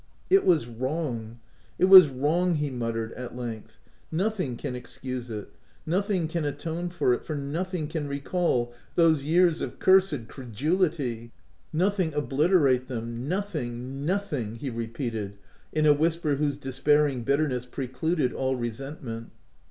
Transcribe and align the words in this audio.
"It 0.31 0.43
was 0.47 0.65
wrong— 0.65 1.39
it 1.77 1.85
was 1.85 2.07
wrong 2.07 2.53
I* 2.53 2.55
he 2.55 2.69
mut 2.71 2.95
tered, 2.95 3.13
at 3.15 3.37
length." 3.37 3.77
Nothing 4.25 4.57
can 4.57 4.75
excuse 4.75 5.29
it— 5.29 5.51
nothing 5.95 6.27
can 6.27 6.43
atone 6.43 6.89
for 6.89 7.13
it,— 7.13 7.23
for 7.23 7.35
nothing 7.35 7.87
can 7.87 8.07
re 8.07 8.19
call 8.19 8.73
those 8.95 9.23
years 9.23 9.61
of 9.61 9.77
cursed 9.77 10.27
credulity— 10.27 11.31
nothing 11.71 12.15
obliterate 12.15 12.87
them!— 12.87 13.27
nothing, 13.29 14.03
nothing!" 14.03 14.55
he 14.55 14.71
re 14.71 14.87
peated 14.87 15.33
in 15.71 15.85
a 15.85 15.93
whisper 15.93 16.37
whose 16.37 16.57
despairing 16.57 17.21
bitterness 17.21 17.67
precluded 17.67 18.33
all 18.33 18.55
resentment. 18.55 19.29